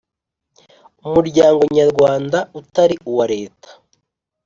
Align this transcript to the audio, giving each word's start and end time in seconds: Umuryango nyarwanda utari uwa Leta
Umuryango 1.07 1.61
nyarwanda 1.75 2.39
utari 2.59 2.95
uwa 3.09 3.25
Leta 3.33 3.69